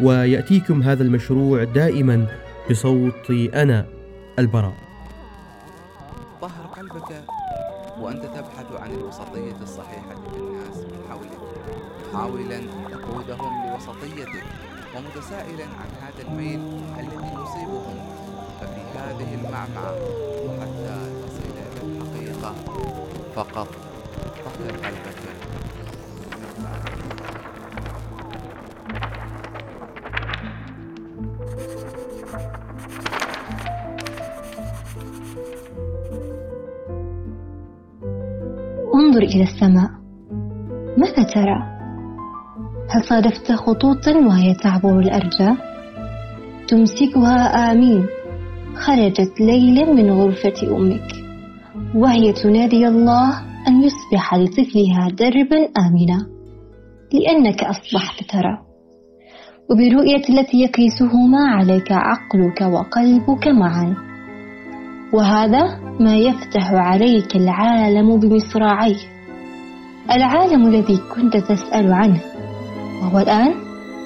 ويأتيكم 0.00 0.82
هذا 0.82 1.02
المشروع 1.02 1.64
دائما 1.64 2.26
بصوتي 2.70 3.62
أنا 3.62 3.86
البراء. 4.38 4.89
محاولا 12.14 12.58
أن 12.58 12.84
تقودهم 12.90 13.70
لوسطيتك 13.70 14.44
ومتسائلا 14.96 15.64
عن 15.64 15.90
هذا 16.02 16.28
الميل 16.28 16.60
الذي 16.98 17.32
يصيبهم. 17.42 17.98
ففي 18.60 18.98
هذه 18.98 19.34
المعمعة 19.34 19.92
وحتى 20.46 20.96
تصل 21.22 21.42
إلى 21.50 21.62
الحقيقة 21.82 22.54
فقط 23.34 23.68
طهر 24.44 24.70
قلبك 24.70 25.20
انظر 38.94 39.22
إلى 39.22 39.42
السماء. 39.42 39.90
ماذا 40.96 41.22
ترى؟ 41.34 41.79
هل 42.92 43.04
صادفت 43.04 43.52
خطوطا 43.52 44.16
وهي 44.16 44.54
تعبر 44.54 44.98
الأرجاء؟ 44.98 45.56
تمسكها 46.68 47.72
آمين. 47.72 48.06
خرجت 48.74 49.40
ليلا 49.40 49.92
من 49.92 50.10
غرفة 50.10 50.76
أمك. 50.76 51.12
وهي 51.94 52.32
تنادي 52.32 52.88
الله 52.88 53.40
أن 53.68 53.82
يصبح 53.82 54.34
لطفلها 54.34 55.08
دربا 55.08 55.56
آمنا 55.56 56.26
لأنك 57.12 57.64
أصبحت 57.64 58.30
ترى. 58.30 58.58
وبرؤية 59.70 60.22
التي 60.28 60.60
يقيسهما 60.60 61.46
عليك 61.48 61.92
عقلك 61.92 62.60
وقلبك 62.60 63.48
معا. 63.48 63.96
وهذا 65.12 65.80
ما 66.00 66.16
يفتح 66.16 66.72
عليك 66.72 67.36
العالم 67.36 68.20
بمصراعيه. 68.20 69.00
العالم 70.10 70.66
الذي 70.66 70.98
كنت 71.14 71.36
تسأل 71.36 71.92
عنه. 71.92 72.39
وهو 73.00 73.18
الآن 73.18 73.54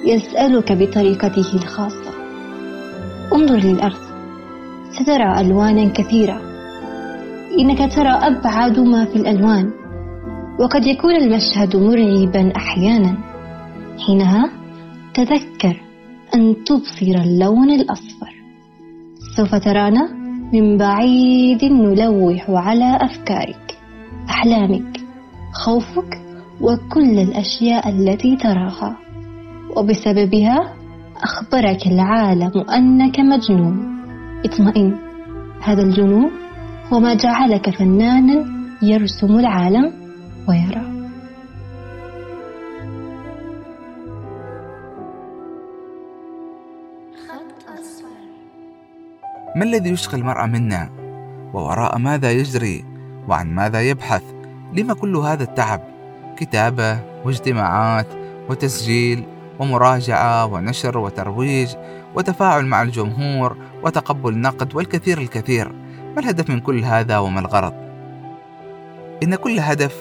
يسألك 0.05 0.71
بطريقته 0.71 1.53
الخاصة. 1.53 2.13
انظر 3.33 3.55
للأرض 3.55 4.05
سترى 4.91 5.41
ألوانا 5.41 5.89
كثيرة. 5.89 6.41
إنك 7.59 7.93
ترى 7.95 8.09
أبعد 8.09 8.79
ما 8.79 9.05
في 9.05 9.15
الألوان 9.15 9.71
وقد 10.59 10.85
يكون 10.85 11.15
المشهد 11.15 11.75
مرعبا 11.75 12.55
أحيانا. 12.55 13.17
حينها 14.07 14.51
تذكر 15.13 15.81
أن 16.35 16.55
تبصر 16.63 17.21
اللون 17.23 17.71
الأصفر. 17.71 18.35
سوف 19.37 19.55
ترانا 19.55 20.09
من 20.53 20.77
بعيد 20.77 21.63
نلوح 21.63 22.49
على 22.49 22.97
أفكارك 23.01 23.77
أحلامك 24.29 24.97
خوفك 25.53 26.24
وكل 26.61 27.19
الأشياء 27.19 27.89
التي 27.89 28.35
تراها. 28.35 28.97
وبسببها 29.77 30.73
أخبرك 31.23 31.87
العالم 31.87 32.51
أنك 32.69 33.19
مجنون. 33.19 33.95
اطمئن 34.45 34.95
هذا 35.61 35.81
الجنون 35.81 36.31
هو 36.93 36.99
ما 36.99 37.13
جعلك 37.13 37.69
فنانا 37.69 38.45
يرسم 38.81 39.39
العالم 39.39 39.93
ويرى. 40.49 40.95
ما 49.55 49.63
الذي 49.63 49.89
يشغل 49.89 50.19
المرء 50.19 50.45
منا؟ 50.45 50.89
ووراء 51.53 51.97
ماذا 51.97 52.31
يجري؟ 52.31 52.85
وعن 53.27 53.55
ماذا 53.55 53.81
يبحث؟ 53.81 54.23
لما 54.73 54.93
كل 54.93 55.15
هذا 55.15 55.43
التعب؟ 55.43 55.94
كتابة 56.35 56.99
واجتماعات 57.25 58.07
وتسجيل 58.49 59.23
ومراجعة 59.59 60.45
ونشر 60.45 60.97
وترويج 60.97 61.75
وتفاعل 62.15 62.65
مع 62.65 62.81
الجمهور 62.81 63.57
وتقبل 63.83 64.37
نقد 64.37 64.75
والكثير 64.75 65.17
الكثير. 65.17 65.71
ما 66.15 66.21
الهدف 66.21 66.49
من 66.49 66.59
كل 66.59 66.83
هذا 66.83 67.17
وما 67.17 67.39
الغرض؟ 67.39 67.73
إن 69.23 69.35
كل 69.35 69.59
هدف 69.59 69.95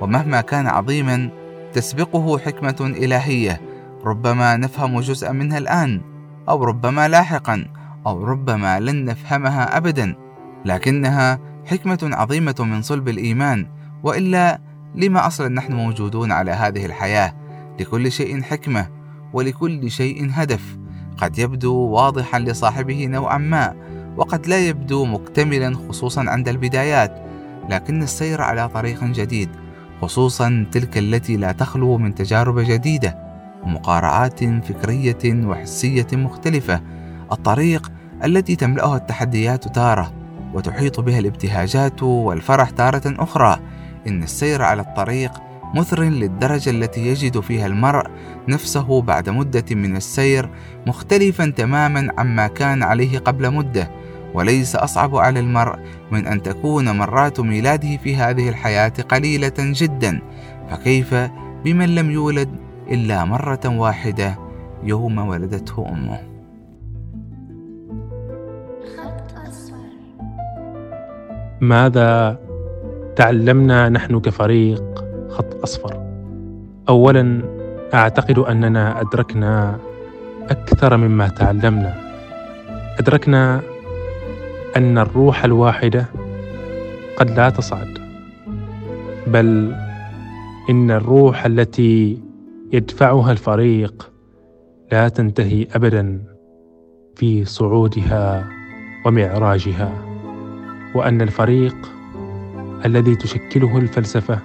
ومهما 0.00 0.40
كان 0.40 0.66
عظيما 0.66 1.30
تسبقه 1.72 2.38
حكمة 2.38 2.76
إلهية 2.80 3.60
ربما 4.04 4.56
نفهم 4.56 5.00
جزءا 5.00 5.32
منها 5.32 5.58
الآن 5.58 6.00
أو 6.48 6.64
ربما 6.64 7.08
لاحقا 7.08 7.66
أو 8.06 8.24
ربما 8.24 8.80
لن 8.80 9.04
نفهمها 9.04 9.76
أبدا 9.76 10.14
لكنها 10.64 11.38
حكمة 11.66 11.98
عظيمة 12.02 12.54
من 12.58 12.82
صلب 12.82 13.08
الإيمان 13.08 13.66
وإلا 14.02 14.60
لما 14.94 15.26
أصلا 15.26 15.48
نحن 15.48 15.72
موجودون 15.72 16.32
على 16.32 16.50
هذه 16.50 16.86
الحياة؟ 16.86 17.34
لكل 17.80 18.12
شيء 18.12 18.42
حكمة 18.42 18.88
ولكل 19.32 19.90
شيء 19.90 20.30
هدف. 20.32 20.76
قد 21.16 21.38
يبدو 21.38 21.74
واضحا 21.74 22.38
لصاحبه 22.38 23.06
نوعا 23.06 23.38
ما 23.38 23.74
وقد 24.16 24.46
لا 24.46 24.68
يبدو 24.68 25.04
مكتملا 25.04 25.76
خصوصا 25.88 26.24
عند 26.28 26.48
البدايات 26.48 27.22
لكن 27.70 28.02
السير 28.02 28.42
على 28.42 28.68
طريق 28.68 29.04
جديد 29.04 29.48
خصوصا 30.02 30.66
تلك 30.72 30.98
التي 30.98 31.36
لا 31.36 31.52
تخلو 31.52 31.98
من 31.98 32.14
تجارب 32.14 32.58
جديدة 32.58 33.18
ومقارعات 33.62 34.44
فكرية 34.44 35.46
وحسية 35.46 36.06
مختلفة 36.12 36.80
الطريق 37.32 37.92
التي 38.24 38.56
تملأها 38.56 38.96
التحديات 38.96 39.74
تارة 39.74 40.12
وتحيط 40.54 41.00
بها 41.00 41.18
الابتهاجات 41.18 42.02
والفرح 42.02 42.70
تارة 42.70 43.02
أخرى. 43.06 43.60
إن 44.06 44.22
السير 44.22 44.62
على 44.62 44.82
الطريق 44.82 45.32
مثر 45.74 46.02
للدرجة 46.02 46.70
التي 46.70 47.06
يجد 47.06 47.40
فيها 47.40 47.66
المرء 47.66 48.06
نفسه 48.48 49.02
بعد 49.02 49.28
مدة 49.28 49.64
من 49.70 49.96
السير 49.96 50.50
مختلفا 50.86 51.52
تماما 51.56 52.08
عما 52.18 52.46
كان 52.46 52.82
عليه 52.82 53.18
قبل 53.18 53.50
مدة. 53.50 53.90
وليس 54.34 54.76
أصعب 54.76 55.16
على 55.16 55.40
المرء 55.40 55.78
من 56.10 56.26
أن 56.26 56.42
تكون 56.42 56.96
مرات 56.96 57.40
ميلاده 57.40 57.96
في 57.96 58.16
هذه 58.16 58.48
الحياة 58.48 58.92
قليلة 59.08 59.52
جدا. 59.58 60.20
فكيف 60.70 61.14
بمن 61.64 61.94
لم 61.94 62.10
يولد 62.10 62.48
إلا 62.90 63.24
مرة 63.24 63.60
واحدة 63.66 64.38
يوم 64.82 65.18
ولدته 65.18 65.88
أمه؟ 65.88 66.34
ماذا 71.60 72.38
تعلمنا 73.16 73.88
نحن 73.88 74.20
كفريق 74.20 75.04
خط 75.28 75.62
أصفر. 75.62 76.00
أولا 76.88 77.42
أعتقد 77.94 78.38
أننا 78.38 79.00
أدركنا 79.00 79.78
أكثر 80.50 80.96
مما 80.96 81.28
تعلمنا. 81.28 81.94
أدركنا 82.98 83.60
أن 84.76 84.98
الروح 84.98 85.44
الواحدة 85.44 86.06
قد 87.16 87.30
لا 87.30 87.50
تصعد 87.50 87.98
بل 89.26 89.74
إن 90.70 90.90
الروح 90.90 91.46
التي 91.46 92.18
يدفعها 92.72 93.32
الفريق 93.32 94.10
لا 94.92 95.08
تنتهي 95.08 95.66
أبدا 95.74 96.20
في 97.16 97.44
صعودها 97.44 98.48
ومعراجها 99.06 99.92
وأن 100.94 101.22
الفريق 101.22 101.76
الذي 102.84 103.16
تشكله 103.16 103.78
الفلسفة 103.78 104.40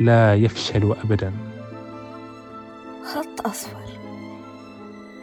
لا 0.00 0.34
يفشل 0.34 0.94
أبدا. 1.04 1.32
خط 3.04 3.46
أصفر. 3.46 3.80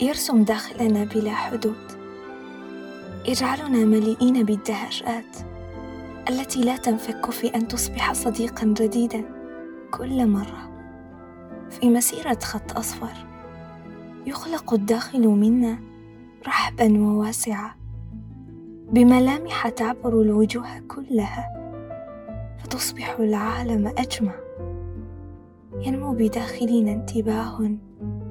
يرسم 0.01 0.43
داخلنا 0.43 1.03
بلا 1.03 1.31
حدود. 1.31 1.91
يجعلنا 3.27 3.85
مليئين 3.85 4.43
بالدهشات 4.43 5.37
التي 6.29 6.61
لا 6.61 6.77
تنفك 6.77 7.31
في 7.31 7.47
أن 7.55 7.67
تصبح 7.67 8.13
صديقا 8.13 8.65
جديدا 8.65 9.23
كل 9.91 10.27
مرة. 10.27 10.71
في 11.69 11.89
مسيرة 11.89 12.39
خط 12.43 12.77
أصفر 12.77 13.27
يخلق 14.25 14.73
الداخل 14.73 15.27
منا 15.27 15.79
رحبا 16.47 16.99
وواسعا 16.99 17.71
بملامح 18.91 19.69
تعبر 19.69 20.21
الوجوه 20.21 20.79
كلها. 20.79 21.56
فتصبح 22.67 23.15
العالم 23.19 23.87
أجمع. 23.97 24.33
ينمو 25.79 26.13
بداخلنا 26.13 26.91
انتباه 26.91 27.71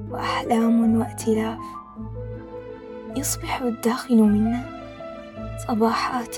وأحلام 0.09 0.99
وائتلاف 0.99 1.59
يصبح 3.15 3.61
الداخل 3.61 4.17
منا 4.17 4.65
صباحات 5.67 6.37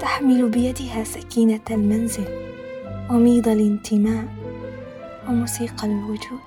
تحمل 0.00 0.50
بيدها 0.50 1.04
سكينة 1.04 1.60
المنزل 1.70 2.28
وميض 3.10 3.48
الانتماء 3.48 4.24
وموسيقى 5.28 5.86
الوجود. 5.86 6.40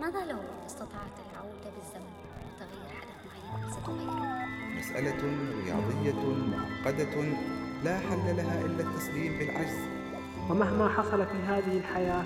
ماذا 0.00 0.24
لو 0.30 0.38
استطعت 0.66 1.16
العودة 1.32 1.68
بالزمن؟ 1.74 2.14
وتغيير 2.44 2.90
حدث 3.00 3.18
معين 3.26 3.70
ستغيره؟ 3.70 4.28
مسألة 4.78 5.22
رياضية 5.64 6.22
معقدة 6.84 7.24
لا 7.84 7.98
حل 7.98 8.36
لها 8.36 8.60
إلا 8.64 8.82
التسليم 8.82 9.38
بالعجز 9.38 9.78
ومهما 10.50 10.88
حصل 10.88 11.26
في 11.26 11.38
هذه 11.48 11.78
الحياة 11.78 12.22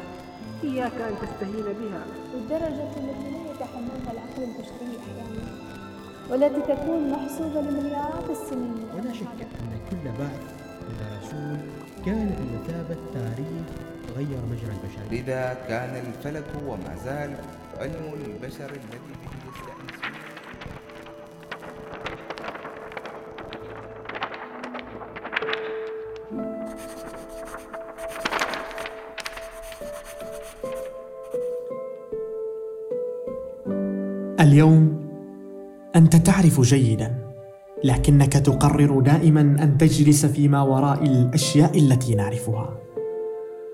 إياك 0.65 0.93
أن 0.93 1.15
تستهين 1.23 1.65
بها. 1.65 2.05
بالدرجة 2.33 2.83
التي 2.83 3.01
لا 3.01 3.51
يتحملها 3.51 4.13
العقل 4.13 4.43
البشري 4.43 4.99
أحيانا 5.01 5.63
والتي 6.31 6.75
تكون 6.75 7.11
محسوبة 7.11 7.61
لمليارات 7.61 8.31
السنين. 8.31 8.85
ولا 8.95 9.13
شك 9.13 9.27
أن 9.41 9.81
كل 9.91 10.05
بعث 10.19 10.43
إلى 10.91 11.19
رسول 11.19 11.59
كان 12.07 12.37
بمثابة 12.39 13.01
تاريخ 13.15 13.67
غير 14.17 14.39
مجرى 14.51 14.73
البشر. 14.73 15.03
لذا 15.11 15.55
كان 15.69 16.07
الفلك 16.07 16.47
وما 16.67 16.97
زال 17.05 17.37
علم 17.79 18.15
البشر 18.27 18.71
الذي 18.71 19.13
به 19.23 19.72
اليوم 34.43 34.97
أنت 35.97 36.17
تعرف 36.17 36.61
جيدا 36.61 37.19
لكنك 37.85 38.33
تقرر 38.33 39.01
دائما 39.01 39.41
أن 39.41 39.79
تجلس 39.79 40.27
فيما 40.27 40.63
وراء 40.63 41.05
الأشياء 41.05 41.79
التي 41.79 42.15
نعرفها. 42.15 42.79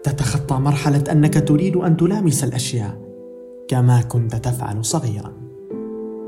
تتخطى 0.03 0.55
مرحلة 0.55 1.05
أنك 1.13 1.49
تريد 1.49 1.77
أن 1.77 1.97
تلامس 1.97 2.45
الأشياء 2.45 2.99
كما 3.69 4.03
كنت 4.03 4.37
تفعل 4.37 4.85
صغيرا. 4.85 5.33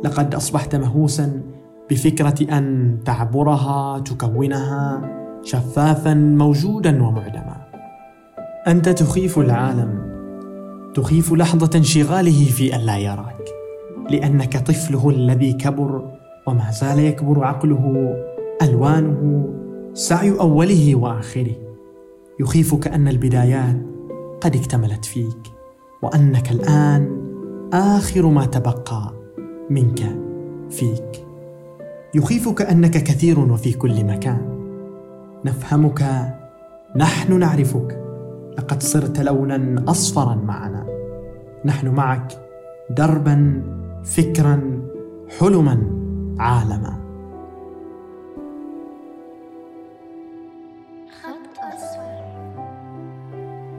لقد 0.05 0.35
أصبحت 0.35 0.77
مهووسا 0.77 1.43
بفكرة 1.91 2.59
أن 2.59 2.97
تعبرها 3.05 3.99
تكونها 3.99 5.11
شفافا 5.43 6.15
موجودا 6.15 7.03
ومعدما. 7.03 7.57
أنت 8.67 8.89
تخيف 8.89 9.39
العالم 9.39 10.11
تخيف 10.95 11.33
لحظة 11.33 11.71
انشغاله 11.79 12.45
في 12.45 12.75
أن 12.77 12.81
لا 12.81 12.99
يراك. 12.99 13.60
لأنك 14.11 14.57
طفله 14.57 15.11
الذي 15.11 15.53
كبر 15.53 16.11
وما 16.47 16.71
زال 16.71 16.99
يكبر 16.99 17.45
عقله 17.45 18.15
ألوانه 18.63 19.49
سعي 19.95 20.31
أوله 20.31 20.95
وآخره. 20.95 21.55
يخيفك 22.41 22.89
أن 22.89 23.09
البدايات 23.09 23.77
قد 24.41 24.57
اكتملت 24.57 25.05
فيك 25.05 25.53
وأنك 26.03 26.51
الآن 26.51 27.21
آخر 27.73 28.27
ما 28.27 28.47
تبقى 28.47 29.13
منك 29.71 30.01
فيك. 30.71 31.27
يخيفك 32.15 32.63
أنك 32.63 32.91
كثير 32.91 33.39
وفي 33.39 33.73
كل 33.73 34.05
مكان. 34.05 34.61
نفهمك 35.45 36.05
نحن 36.97 37.39
نعرفك. 37.39 38.05
لقد 38.59 38.83
صرت 38.83 39.21
لونا 39.21 39.85
اصفرا 39.89 40.35
معنا. 40.35 40.87
نحن 41.65 41.89
معك 41.89 42.33
دربا 42.91 43.63
فكرا 44.05 44.83
حلما 45.39 45.87
عالما. 46.39 47.01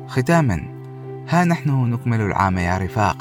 ختاما 0.08 0.62
ها 1.30 1.46
نحن 1.46 1.70
نكمل 1.70 2.22
العام 2.22 2.58
يا 2.58 2.78
رفاق. 2.78 3.18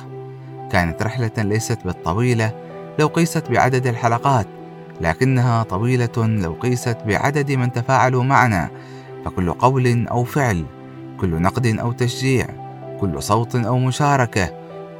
كانت 0.72 1.02
رحلة 1.02 1.30
ليست 1.38 1.78
بالطويلة 1.84 2.52
لو 2.98 3.06
قيست 3.06 3.50
بعدد 3.50 3.86
الحلقات 3.86 4.46
لكنها 5.00 5.62
طويلة 5.62 6.26
لو 6.26 6.52
قيست 6.52 6.98
بعدد 7.06 7.52
من 7.52 7.72
تفاعلوا 7.72 8.24
معنا. 8.24 8.70
فكل 9.24 9.52
قول 9.52 10.06
أو 10.06 10.24
فعل 10.24 10.64
كل 11.20 11.42
نقد 11.42 11.66
أو 11.66 11.92
تشجيع 11.92 12.46
كل 13.00 13.22
صوت 13.22 13.56
أو 13.56 13.78
مشاركة 13.78 14.50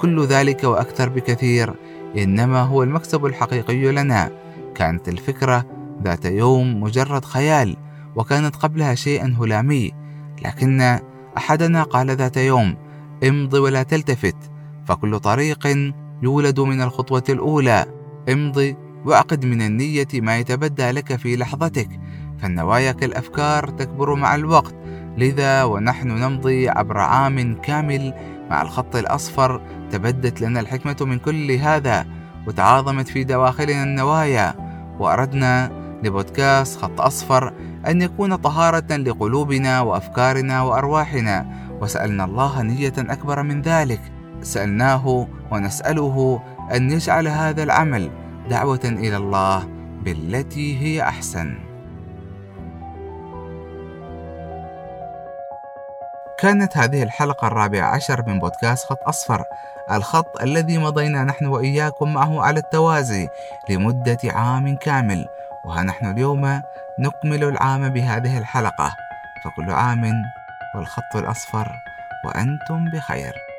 كل 0.01 0.27
ذلك 0.27 0.65
وأكثر 0.65 1.09
بكثير. 1.09 1.75
إنما 2.17 2.63
هو 2.63 2.83
المكسب 2.83 3.27
الحقيقي 3.27 3.93
لنا. 3.93 4.31
كانت 4.75 5.09
الفكرة 5.09 5.65
ذات 6.03 6.25
يوم 6.25 6.81
مجرد 6.81 7.25
خيال 7.25 7.77
وكانت 8.17 8.57
قبلها 8.57 8.95
شيئا 8.95 9.37
هلامي. 9.41 9.93
لكن 10.45 10.99
أحدنا 11.37 11.83
قال 11.83 12.11
ذات 12.11 12.37
يوم 12.37 12.77
امض 13.25 13.55
ولا 13.55 13.83
تلتفت 13.83 14.37
فكل 14.87 15.19
طريق 15.19 15.93
يولد 16.23 16.61
من 16.61 16.83
الخطوة 16.83 17.25
الأولى. 17.29 17.87
امضي 18.33 18.77
واعقد 19.05 19.47
من 19.47 19.63
النية 19.63 20.09
ما 20.15 20.39
يتبدى 20.39 20.91
لك 20.91 21.17
في 21.17 21.37
لحظتك. 21.37 21.89
فالنوايا 22.39 22.93
كالأفكار 22.93 23.69
تكبر 23.69 24.15
مع 24.15 24.35
الوقت. 24.35 24.75
لذا 25.19 25.65
ونحن 25.65 26.09
نمضي 26.09 26.69
عبر 26.69 26.99
عام 26.99 27.55
كامل 27.55 28.15
مع 28.51 28.63
الخط 28.63 28.97
الأصفر 28.97 29.61
تبدت 29.91 30.41
لنا 30.41 30.61
الحكمة 30.61 30.97
من 31.01 31.19
كل 31.19 31.51
هذا 31.51 32.07
وتعاظمت 32.47 33.09
في 33.09 33.25
دواخلنا 33.25 33.83
النوايا 33.83 34.55
وأردنا 34.99 35.71
لبودكاست 36.03 36.81
خط 36.81 37.01
أصفر 37.01 37.53
أن 37.87 38.03
يكون 38.03 38.37
طهارة 38.37 38.97
لقلوبنا 38.97 39.81
وأفكارنا 39.81 40.63
وأرواحنا 40.63 41.47
وسألنا 41.81 42.25
الله 42.25 42.63
نية 42.63 42.93
أكبر 42.99 43.43
من 43.43 43.63
ذلك. 43.63 44.01
سألناه 44.43 45.29
ونسأله 45.51 46.43
أن 46.75 46.91
يجعل 46.91 47.29
هذا 47.29 47.63
العمل 47.63 48.11
دعوة 48.51 48.81
إلى 48.85 49.17
الله 49.17 49.69
بالتي 50.05 50.79
هي 50.79 51.03
أحسن. 51.03 51.70
كانت 56.41 56.77
هذه 56.77 57.03
الحلقة 57.03 57.47
الرابعة 57.47 57.95
عشر 57.95 58.25
من 58.27 58.39
بودكاست 58.39 58.87
خط 58.87 59.09
أصفر. 59.09 59.45
الخط 59.91 60.41
الذي 60.43 60.79
مضينا 60.79 61.25
نحن 61.25 61.47
وإياكم 61.47 62.13
معه 62.13 62.43
على 62.43 62.61
التوازي 62.61 63.29
لمدة 63.69 64.19
عام 64.25 64.77
كامل 64.77 65.27
وها 65.65 65.83
نحن 65.83 66.11
اليوم 66.11 66.63
نكمل 66.99 67.45
العام 67.45 67.89
بهذه 67.89 68.39
الحلقة. 68.39 68.97
فكل 69.45 69.71
عام 69.71 70.23
والخط 70.75 71.17
الأصفر 71.17 71.73
وأنتم 72.25 72.85
بخير. 72.85 73.50